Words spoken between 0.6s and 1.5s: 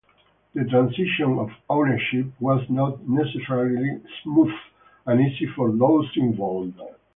transition